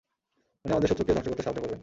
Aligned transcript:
উনি 0.65 0.71
আমাদের 0.71 0.89
শত্রুকে 0.89 1.13
ধ্বংস 1.13 1.27
করতে 1.27 1.43
সাহায্য 1.43 1.61
করবেন! 1.61 1.79